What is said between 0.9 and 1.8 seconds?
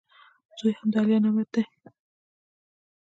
د الله نعمت دئ.